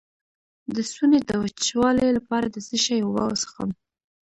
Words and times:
د 0.73 0.75
ستوني 0.89 1.19
د 1.25 1.31
وچوالي 1.43 2.07
لپاره 2.17 2.47
د 2.49 2.57
څه 2.67 2.75
شي 2.83 2.97
اوبه 3.01 3.23
وڅښم؟ 3.25 3.69